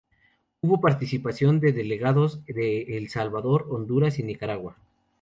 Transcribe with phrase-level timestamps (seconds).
[0.61, 4.77] Hubo participación de delegados de El Salvador, Honduras y Nicaragua.